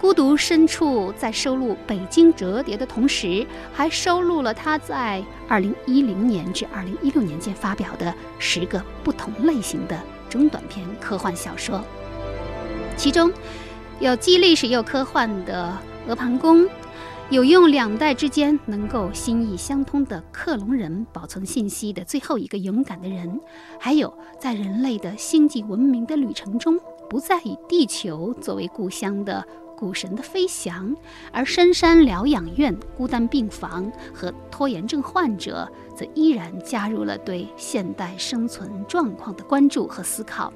[0.00, 6.64] 孤独深处》在收录《北京折叠》的同时，还收录了他在2010年至
[7.02, 10.00] 2016年间发表的十个不同类型的。
[10.30, 11.82] 中短篇科幻小说，
[12.96, 13.30] 其中
[13.98, 15.76] 有既历史又科幻的
[16.08, 16.62] 《鹅盘宫》，
[17.30, 23.40] 有用两代之间能够心意相通的克隆人保存信息的最后一个勇敢的人，
[23.80, 29.44] 还有在人类的星际文明的旅程中不再以地球作为故乡的。
[29.80, 30.94] 股神的飞翔，
[31.32, 35.66] 而深山疗养院、孤单病房和拖延症患者
[35.96, 40.52] 则依然加入了对现代生存状况的关注和思考。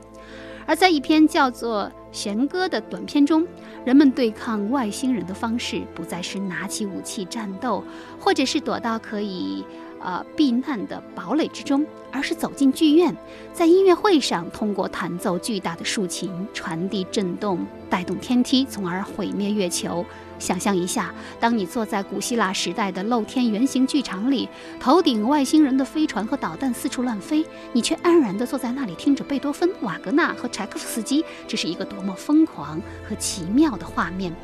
[0.67, 3.47] 而在一篇叫做《弦歌》的短片中，
[3.85, 7.83] 人们对抗外星人的方式不再是拿起武器战斗，
[8.21, 9.65] 或者是躲到可以。
[10.05, 13.17] 呃，避难的堡垒之中，而是走进剧院，
[13.55, 20.05] 在音乐会上通过弹奏巨大的竖琴传递震动，带动天梯，从而毁灭月球。
[20.39, 24.47] 想象一下，当你坐在古希腊时代的露天圆形剧场里，
[24.79, 34.35] 头顶外星人的飞船和导弹四处乱飞，你却安然地坐在那里听着贝多芬、瓦格纳和柴可夫斯基，这是一个多么疯狂和奇妙的画面！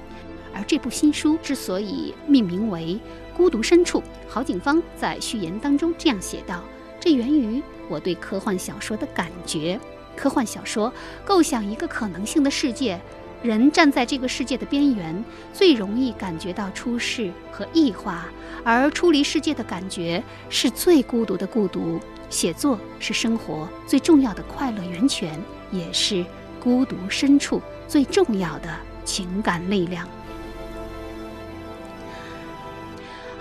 [0.54, 2.98] 而这部新书之所以命名为
[3.40, 6.62] 《孤独深处》，郝景芳在序言当中这样写道
[7.00, 9.80] ：“这源于我对科幻小说的感觉。
[10.14, 10.92] 科幻小说
[11.24, 13.00] 构想一个可能性的世界，
[13.42, 15.24] 人站在这个世界的边缘，
[15.54, 18.26] 最容易感觉到出世和异化，
[18.62, 21.98] 而出离世界的感觉是最孤独的孤独。
[22.28, 26.22] 写作是生活最重要的快乐源泉，也是
[26.62, 28.68] 孤独深处最重要的
[29.06, 30.06] 情感力量。”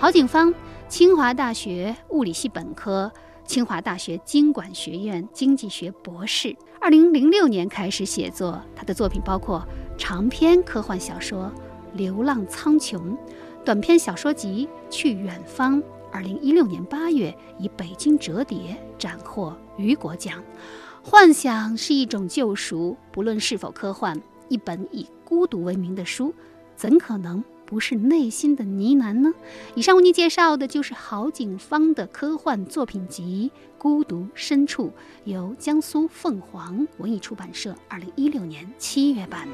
[0.00, 0.54] 郝景芳，
[0.88, 3.12] 清华大学物理系本科，
[3.44, 6.56] 清华大学经管学院经济学博士。
[6.80, 9.62] 二零零六年开始写作，他的作品包括
[9.98, 11.52] 长篇科幻小说
[11.98, 12.96] 《流浪苍穹》，
[13.62, 15.78] 短篇小说集《去远方》。
[16.10, 18.56] 二零一六年八月，以《北京折叠》
[18.98, 20.42] 斩获雨果奖。
[21.04, 26.34] 幻想是一种救赎，不论是否科幻，一本以孤独为名的书，
[26.74, 27.44] 怎可能？
[27.70, 29.32] 不是内心的呢喃呢？
[29.76, 34.88] 以上为您介绍的就是郝景芳的科幻作品集《孤独深处》，
[35.22, 39.46] 由江苏凤凰文艺出版社二零一六年七月版。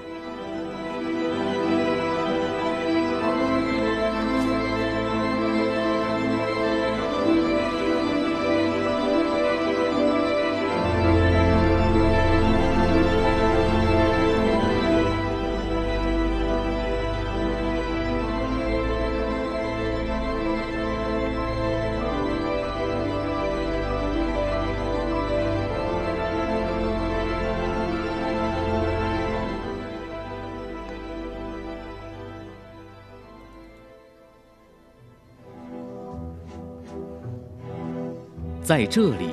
[38.66, 39.31] 在这里，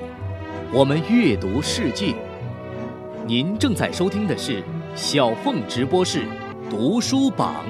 [0.71, 2.13] 我们阅读世界。
[3.25, 4.63] 您正在收听的是
[4.95, 6.27] 小凤直播室
[6.69, 7.65] 读书榜。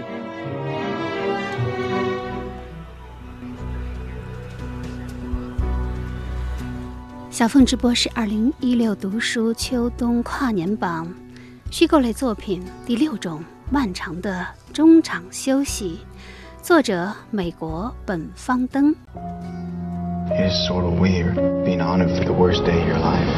[7.31, 11.07] 小凤直播室二零一六读书秋冬跨年榜，
[11.71, 15.99] 虚构类作品第六种：漫长的中场休息。
[16.61, 18.93] 作者：美国本方登。
[20.35, 23.29] It is sort of weird being honored for the worst day of your life.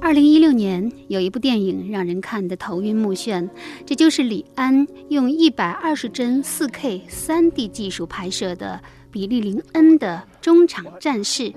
[0.00, 3.50] 二零一六年有一部电影让人看得头晕目眩，
[3.84, 8.80] 这就是李安用一百二十帧四 K 三 D 技术拍摄的。
[9.10, 11.52] 比利林恩的中场战事，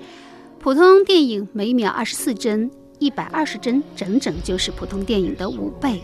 [0.59, 6.01] 普通电影每秒二十四帧，一百二十帧整整就是普通电影的五倍。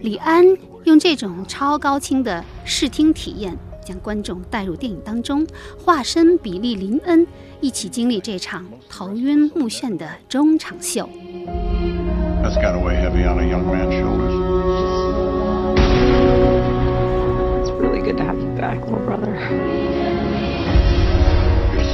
[0.00, 0.44] 李安
[0.84, 5.46] 用这种超高清的视听体验，将观众带入电影当中，
[5.78, 7.26] 化身比利林恩，
[7.60, 11.08] 一起经历这场头晕目眩的中场秀。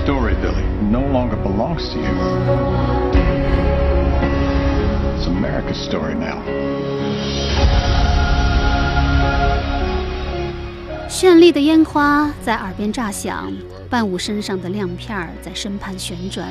[0.07, 2.15] Story, Billy, no longer belongs to you.
[5.17, 6.41] It's America's story now.
[11.09, 13.53] 绚丽的烟花在耳边炸响，
[13.91, 16.47] 伴舞身上的亮片儿在身畔旋转，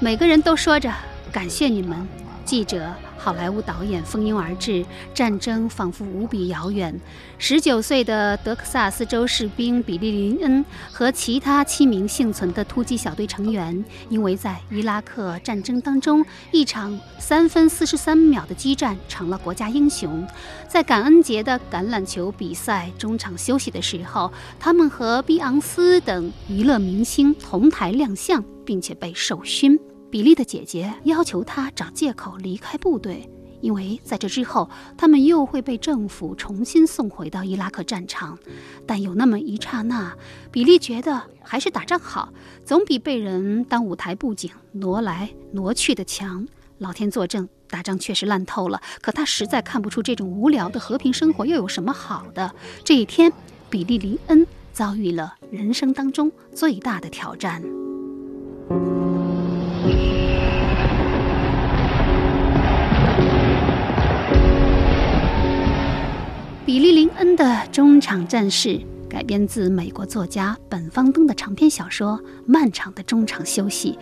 [0.00, 0.90] 每个人都说着
[1.30, 2.08] 感谢你们，
[2.46, 2.90] 记者。
[3.16, 6.94] 好莱坞导演蜂拥而至，战争仿佛无比遥远。
[7.38, 20.26] 十九岁的德克萨斯州士兵比利林恩和其他七名幸存的突击小队成员，因为在伊拉克战争当中一场三分四十三秒的激战，成了国家英雄。
[20.68, 29.78] 在感恩节的橄榄球比赛中场休息的时候，他们和碧昂斯等娱乐明星同台亮相，并且被授勋。
[30.16, 33.28] 比利的姐姐要求他找借口离开部队，
[33.60, 38.38] 因为在这之后，他们又会被政府重新送回到伊拉克战场。
[38.86, 40.16] 但有那么一刹那，
[40.50, 42.32] 比利觉得还是打仗好，
[42.64, 46.48] 总比被人当舞台布景挪来挪去的强。
[46.78, 52.54] 老天作证，打仗确实烂透了，可他实在看不出这种无聊的和平生活又有什么好的。
[52.82, 53.30] 这一天，
[53.68, 57.62] 比利林恩遭遇了人生当中最大的挑战。
[66.66, 73.92] 比利林恩的中场战事改编自美国作家本方登的长篇小说《漫长的中场休息》。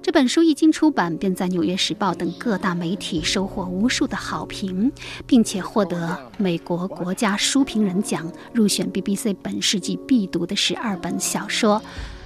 [0.00, 4.92] 这本书一经出版，便在《纽约时报》等各大媒体收获无数的好评，
[5.26, 11.82] 并且获得美国国家书评人奖，入选 BBC 本世纪必读的十二本小说。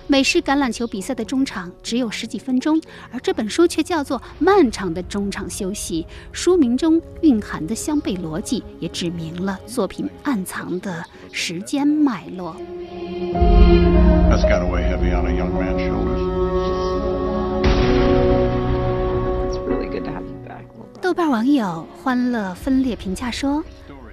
[0.09, 2.81] 美式橄榄球比赛的中场只有十几分钟，
[3.11, 6.03] 而这本书却叫做《漫长的中场休息》。
[6.31, 12.55] 书名中蕴含的相悖逻辑，也指明了作品暗藏的时间脉络。
[14.31, 16.37] That's got to weigh heavy on a young man's shoulders.
[21.03, 23.65] 豆瓣网友欢乐分裂评价说：“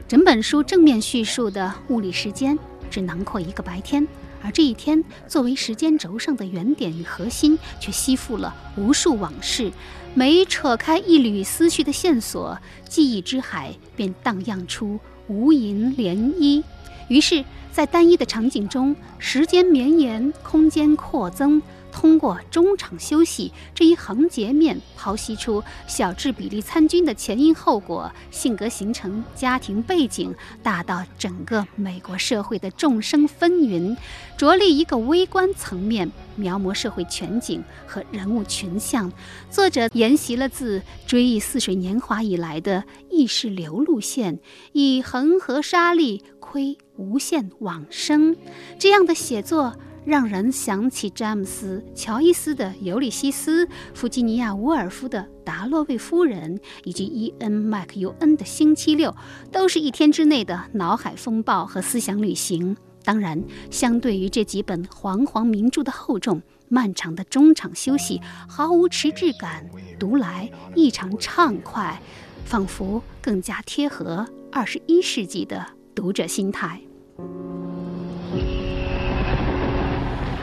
[0.08, 2.58] 整本书正面叙述的物理时间
[2.89, 4.08] 只囊括一个白天，
[4.44, 9.72] 而这一天作为时间轴上的原点与核心，却吸附了无数往事。
[10.14, 12.56] 每扯开一缕思绪的线索，
[12.88, 16.64] 记忆之海便荡漾出无垠涟漪。
[17.08, 21.60] 于是，在单一的场景中，时间绵延，空间扩增。”
[21.94, 30.34] 通过中场休息这一横截面，剖析出小智比例参军的前因后果、性格形成、家庭背景，
[30.64, 33.96] 大到整个美国社会的众生纷纭，
[34.36, 39.12] 着力一个微观层面描摹社会全景和人物群像。
[39.52, 44.39] 作者沿袭了自追忆似水年华以来的意识流路线，
[44.72, 48.36] 以恒河沙砾窥无限往生
[48.80, 49.76] 这样的写作。
[50.06, 59.10] 让人想起詹姆斯·乔伊斯的《尤里西斯》，弗吉尼亚·伍尔夫的《达洛维夫人》，以及伊恩·麦克尤恩的《星期六》，
[59.51, 62.76] 都是一天之内的脑海风暴和思想旅行。
[63.06, 72.01] 当然，相对于这几本煌煌名著的厚重，漫长的中场休息毫无迟滞感，读来异常畅快，
[72.45, 76.82] 仿佛更加贴合二十一世纪的读者心态。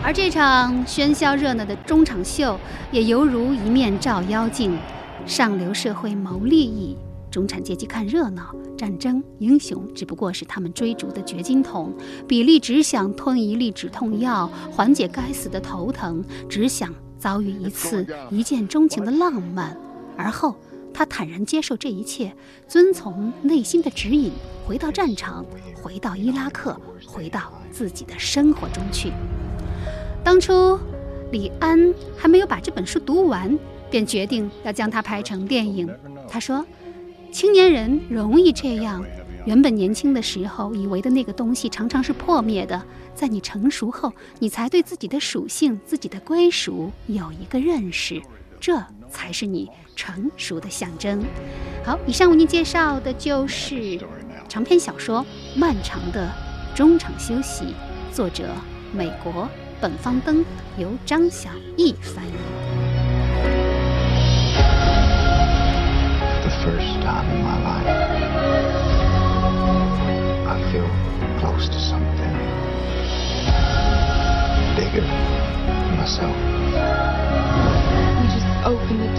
[0.02, 2.58] 而这场喧嚣热闹的中场秀，
[2.90, 4.76] 也犹如一面照妖镜。
[5.26, 6.96] 上流社会谋利益，
[7.30, 8.54] 中产阶级看热闹。
[8.78, 11.92] 战争英雄只不过是他们追逐的掘金筒。
[12.26, 19.76] 比利只想吞一粒止痛药，缓解该死的头疼，只想遭遇一次一见钟情的浪漫。
[20.16, 20.56] 而后，
[20.94, 22.34] 他坦然接受这一切，
[22.66, 24.32] 遵从内心的指引，
[24.66, 25.44] 回到战场，
[25.82, 26.74] 回到伊拉克，
[27.06, 29.12] 回到自己的生活中去。
[30.22, 30.78] 当初，
[31.32, 33.58] 李安还没有把这本书读完，
[33.90, 35.88] 便决定要将它拍成电影。
[36.28, 36.64] 他说
[37.32, 39.04] ：“青年人容易这样，
[39.46, 42.80] 原本年轻的时候以为的那个东西，常常是破灭的。
[43.14, 48.22] 在你成熟后，你才对自己的属性、自己的归属有一个认识，
[48.60, 48.78] 这
[49.10, 51.24] 才是你成熟的象征。”
[51.82, 53.98] 好，以上为您介绍的就是
[54.48, 55.24] 长篇小说
[55.58, 56.30] 《漫长的
[56.74, 57.64] 中场休息》，
[58.14, 58.48] 作者
[58.92, 59.48] 美国。
[59.79, 60.43] 本方灯
[60.77, 62.31] 由张小艺翻译。
[66.43, 67.87] The first time in my life,
[70.47, 70.89] I feel
[71.39, 72.35] close to something
[74.75, 76.35] bigger than myself.
[78.21, 79.18] We just open the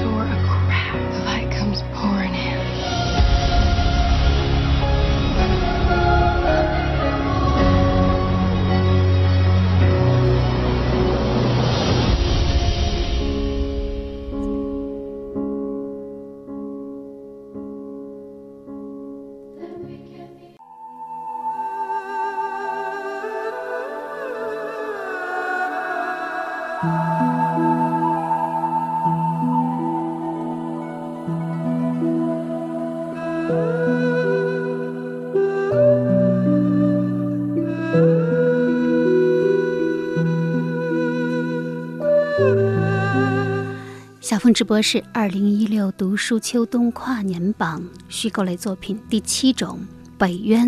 [44.54, 49.80] 直播室”二零一六读书秋冬跨年榜虚构类作品第七种
[50.18, 50.68] 《北渊》，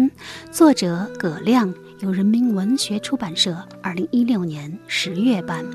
[0.52, 5.66] 作者葛亮，由人民文学出版社二零一六年十月版。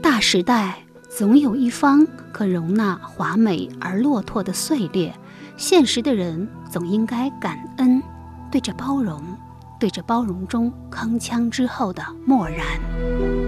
[0.00, 5.14] 大时代总有一方可容纳华美而落拓的碎裂，
[5.56, 8.02] 现实的人总应该感恩，
[8.50, 9.22] 对着包容，
[9.78, 13.47] 对着包容中铿锵之后的漠然。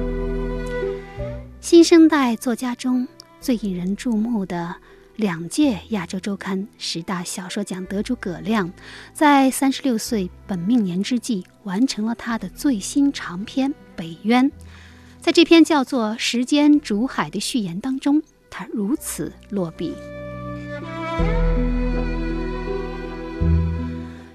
[1.61, 3.07] 新生代作家中
[3.39, 4.75] 最引人注目的
[5.17, 8.73] 两届亚洲周刊十大小说奖得主葛亮，
[9.13, 14.51] 在三十六岁本命年之际，完成了他的最新长篇《北渊》。
[15.21, 19.95] 在这篇叫做《时间竹海》的序言当中，他如此落笔：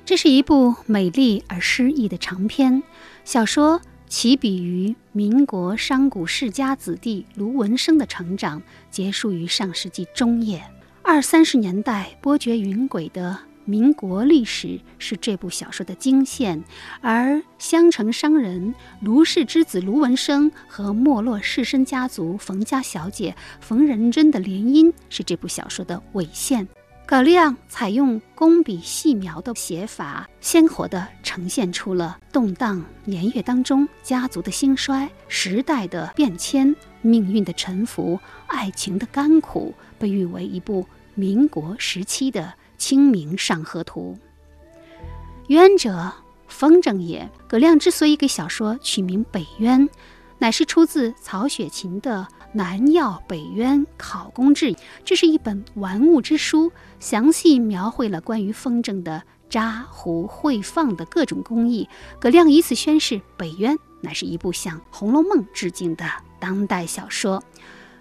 [0.05, 2.83] 这是一部美丽而诗意的长篇
[3.23, 10.63] 小说，起笔于民国商贾世家子弟卢文生的成长，结束于上世纪中叶。
[11.01, 16.63] 二三十年代波谲云诡的民国历史是这部小说的经线，
[17.01, 26.67] 而襄城商人卢氏之子卢文生和没落士绅家族冯家小姐冯仁珍的联姻是这部小说的尾线。
[27.07, 40.83] 葛亮采用工笔细描的写法，鲜活地呈现出了动荡年月当中家族的兴衰、时代的变迁、命运的沉浮、爱情的甘苦，被誉为一部
[41.13, 42.41] 民国时期的
[42.79, 44.17] 《清明上河图》。
[45.49, 46.11] 冤者
[46.47, 47.29] 风筝也。
[47.47, 49.87] 葛亮之所以给小说取名《北渊》，
[50.39, 52.27] 乃是出自曹雪芹的。
[52.55, 61.89] 南药北渊考工志，这是一本玩物之书，详细描绘了关于风筝的扎、糊、绘、放的各种工艺。
[62.17, 66.05] 葛亮以此宣示，北渊乃是一部向《红楼梦》致敬的
[66.39, 67.43] 当代小说。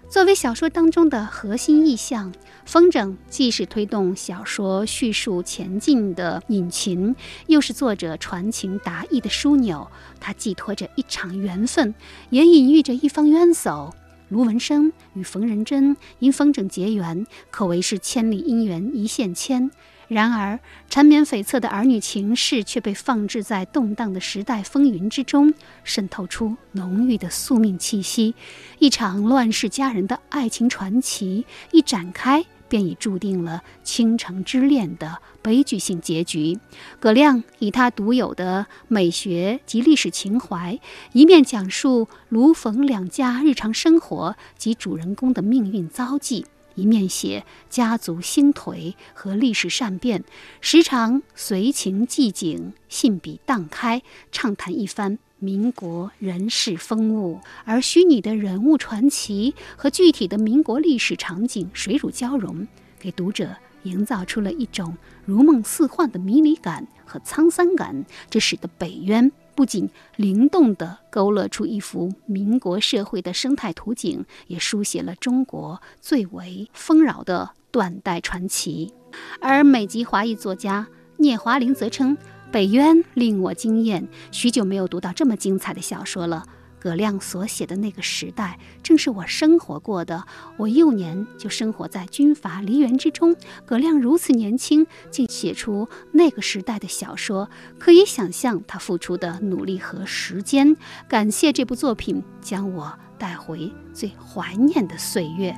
[0.07, 2.31] 作为小说当中的核心意象，
[2.63, 7.13] 风筝既是推动小说叙述前进的引擎，
[7.47, 9.85] 又是作者传情达意的枢纽。
[10.21, 11.93] 它寄托着一场缘分，
[12.29, 13.93] 也隐喻着一方冤首。
[14.35, 19.71] 卢文生与冯仁珍因风筝结缘，可谓是千里姻缘一线牵。
[20.09, 20.59] 然而，
[20.89, 25.53] 缠绵悱恻的儿女情事却被放置在动荡的时代风云之中，
[25.85, 28.35] 渗透出浓郁的宿命气息。
[28.77, 32.45] 一场乱世佳人的爱情传奇一展开。
[32.75, 36.59] 便已注定了倾城之恋的悲剧性结局。
[36.99, 40.77] 葛亮以他独有的美学及历史情怀，
[41.13, 50.25] 一面讲述卢冯两家日常生活及主人公的命运遭际，一面写家族兴颓和历史善变，
[50.59, 54.01] 时常随情寄景，信笔荡开，
[54.33, 55.17] 畅谈一番。
[55.39, 62.67] 民国人世风物，而虚拟的人物传奇和具体的民国历史场景水乳交融，
[62.97, 68.05] 给读者营造出了一种如梦似幻的迷离感和沧桑感。
[68.29, 78.93] 这使得北渊不仅灵动地勾勒出一幅民国社会的生态图景，也书写了中国最为丰饶的断代传奇。
[79.39, 82.17] 而美籍华裔作家聂华苓则称。
[82.51, 86.43] 北渊令我惊艳，许久没有读到这么精彩的小说了。
[86.79, 90.23] 葛亮所写的那个时代，正是我生活过的。
[90.57, 93.35] 我幼年就生活在军阀梨园之中。
[93.65, 100.77] 葛亮如此年轻，竟写出那个时代的小说，可以想象他付出的努力和时间。
[101.09, 105.57] 感谢这部作品，将我带回最怀念的岁月。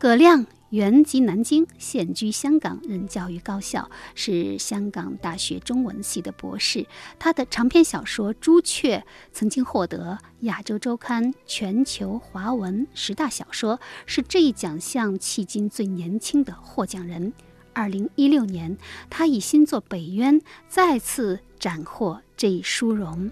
[0.00, 0.44] 葛亮。
[0.70, 6.86] 原籍南京，现居香港，任教于高校，是香港大学中文系的博士。
[7.18, 8.98] 他的长篇小说《朱雀》
[9.32, 17.32] 曾经获得亚洲周刊全球华文十大小说，是这一奖项迄今最年轻的获奖人。
[17.72, 18.76] 二零一六年，
[19.10, 23.30] 他以新作《北渊》再次斩获这一殊荣。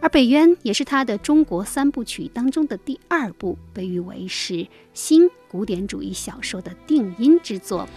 [0.00, 7.88] 而《北渊》也是他的中国三部曲当中的第二部，被誉为是新古典主义小说的定音之作。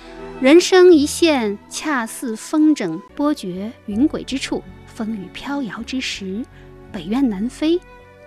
[0.42, 6.44] 人生一线，恰似风筝波谲云诡之处，风雨飘摇之时，
[6.92, 7.80] 北鸢南飞，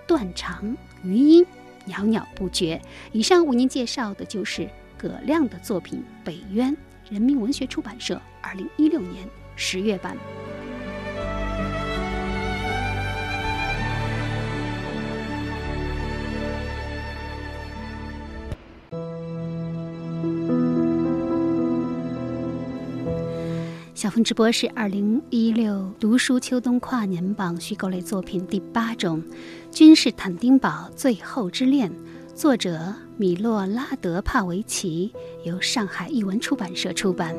[0.07, 1.45] 断肠余音
[1.85, 2.79] 袅袅不绝。
[3.11, 6.71] 以上为您介绍的就是葛亮的作品《北渊》，
[7.11, 10.15] 人民文学出版社二零一六年十月版。
[24.03, 29.23] 小峰直播是二零一六读书秋冬跨年榜虚构类作品第八种，
[29.71, 31.89] 《君士坦丁堡最后之恋》，
[32.35, 35.09] 作者米洛拉德帕维奇，
[35.45, 37.33] 由上海译文出版社出版。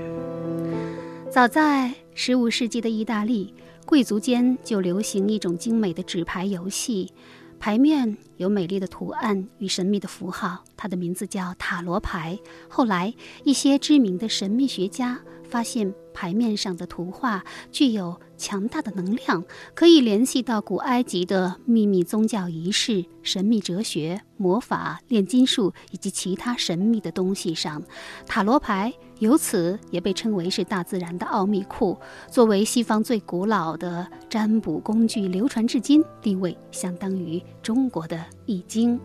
[1.31, 3.53] 早在十五世纪的意大利，
[3.85, 7.13] 贵族间就流行一种精美的纸牌游戏，
[7.61, 12.39] 牌面有美丽的图案与神秘的符号，它的名字叫塔罗牌。
[12.71, 13.13] 后来，
[13.45, 15.21] 一些知名的神秘学家
[15.55, 15.95] 发现。
[16.17, 19.45] 牌面上的图画具有强大的能量，
[19.75, 27.83] 可以联系到古埃及的秘密宗教仪式、神秘哲学、魔法、炼金术以及其他神秘的东西上。
[28.25, 31.99] 塔罗牌由此也被称为是大自然的奥秘库。
[32.31, 39.01] 作为西方最古老的占卜工具，流传至今，地位相当于中国的易经。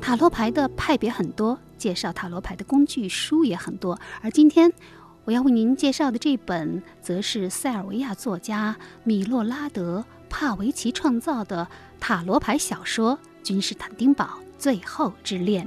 [0.00, 4.72] 塔罗牌的派别很多，介绍塔罗牌的工具书也很多，而今天。
[5.26, 9.98] 我要为您介绍的这本，则是塞尔维亚作家米洛拉德·
[10.30, 11.66] 帕维奇创造的
[11.98, 15.66] 塔罗牌小说《君士坦丁堡最后之恋》。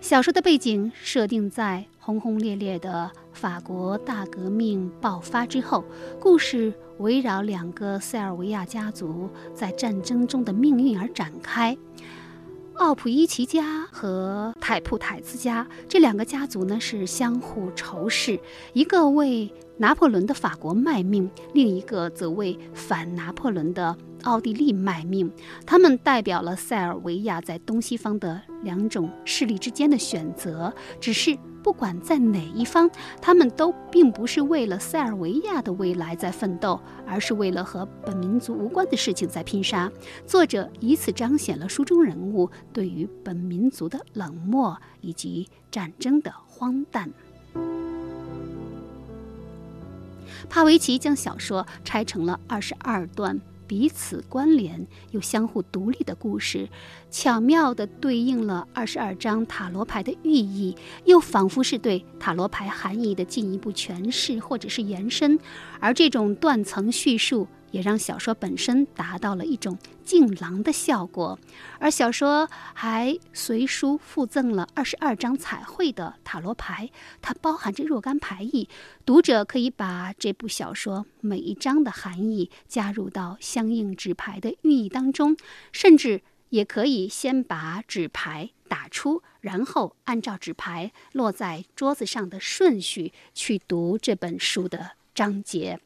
[0.00, 5.84] 小说的背景设定在轰轰烈烈的法国大革命爆发之后，
[6.18, 11.78] 故事围绕两个塞尔维亚家族在战争中的命运而展开。
[12.80, 18.40] 奥普伊奇家和泰普泰兹家这两个家族呢是相互仇视，
[18.72, 25.30] 一个为拿破仑的法国卖命，另一个则为反拿破仑的奥地利卖命。
[25.66, 31.36] 他们代表了塞尔维亚在东西方的两种势力之间的选择，只是。
[31.62, 32.90] 不管在哪一方，
[33.20, 39.90] 他们都并不是为了塞尔维亚的未来在奋斗，而是为了和本民族无关的事情在拼杀。
[40.26, 47.10] 作者以此彰显了书中人物对于本民族的冷漠以及战争的荒诞。
[50.48, 53.38] 帕维奇将小说拆成了二十二段。
[53.70, 56.68] 彼此关联又相互独立的故事，
[57.08, 65.38] 巧妙地对应了二十二张塔罗牌的寓意，又仿佛是对塔罗牌含义的进一步诠释或者是延伸，
[65.78, 67.46] 而这种断层叙述。
[67.70, 71.38] 也让小说本身达到了一种镜廊的效果，
[71.78, 76.90] 而小说还随书附赠了二十二张彩绘的塔罗牌，
[77.22, 78.68] 它包含着若干牌意。
[79.04, 85.36] 读者可以把这部小说每一章的含义加入到相应纸牌的寓意当中，
[85.72, 95.78] 甚至也可以先把纸牌打出，然后按照纸牌落在桌子上的顺序去读这本书的章节。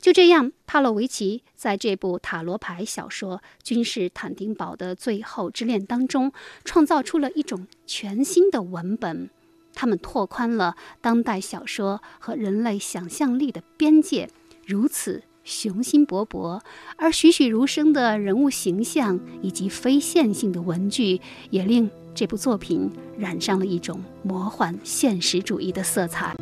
[0.00, 6.32] 就这样，帕洛维奇在这部塔罗牌小说《君士坦丁堡的最后之恋》当中，
[6.64, 9.30] 创造出了一种全新的文本。
[9.74, 14.28] 他们拓宽了当代小说和人类想象力的边界，
[14.66, 16.60] 如此雄心勃勃，
[16.96, 26.34] 而栩栩如生的人物形象以及非线性的文具，也令这部作品染上了一种魔幻现实主义的色彩。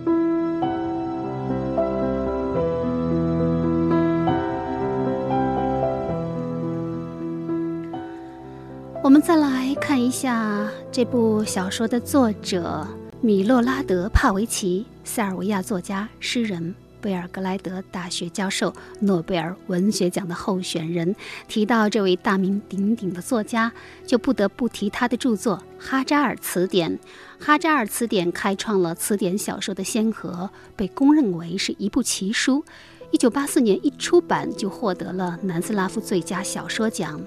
[9.06, 12.84] 我们再来看一下这部小说的作者
[13.20, 21.14] 米洛拉德·帕维奇，塞尔维亚作家、诗人，贝尔格莱德大学教授，诺贝尔文学奖的候选人。
[21.46, 23.72] 提到这位大名鼎鼎的作家，
[24.04, 26.90] 就不得不提他的著作《哈扎尔词典》。
[27.38, 32.64] 《哈扎尔词典》开创了词典小说的先河，被公认为是一部奇书。
[33.12, 37.20] 一九八四年一出版就获得了南斯拉夫最佳小说奖。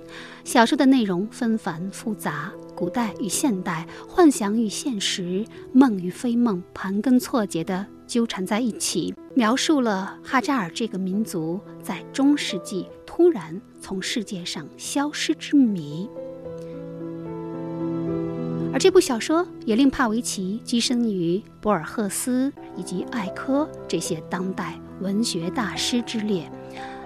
[0.43, 16.09] 小说的内容纷繁复杂，古代与现代、幻想与现实、梦与非梦盘根错节地纠缠在一起，描述了哈扎尔这个民族在中世纪突然从世界上消失之谜。
[18.71, 24.79] 而这部小说也令帕维奇跻身于博尔赫斯以及艾科这些当代。
[25.01, 26.51] 文学大师之列，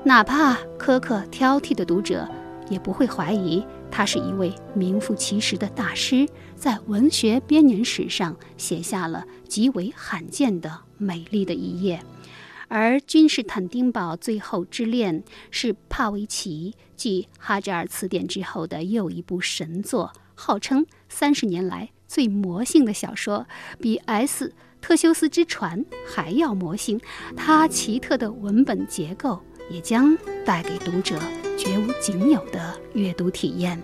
[0.04, 2.28] 哪怕苛刻挑剔的读者，
[2.70, 12.02] 也不会怀疑他是一位名副其实的大师，在文学编年史上写下了极为罕见的美丽的一页。
[12.68, 15.22] 而《君士坦丁堡最后之恋》
[15.52, 23.46] 是帕维奇继《哈扎尔词典》之后的又一部神作，号称三十年来最魔性的小说，
[23.80, 24.54] 比 S。
[24.84, 27.00] 特修斯之船还要魔性，
[27.38, 30.16] 它奇特的文本结构也将
[30.46, 31.18] 带给读者
[31.58, 33.82] 绝无仅有的阅读体验。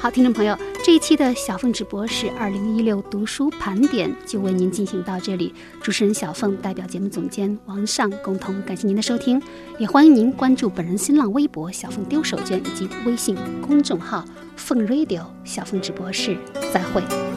[0.00, 5.54] 好，听众朋友，这一期的小凤直播是二零一六读书盘点，就为您进行到这里。
[5.80, 9.40] 主持人小凤代表节目总监王尚共同感谢您的收听，
[9.78, 14.24] 也欢迎您关注本人新浪微博小凤丢手绢以及微信公众号
[14.56, 16.36] 凤 radio 小凤直播室。
[16.74, 17.31] 再会。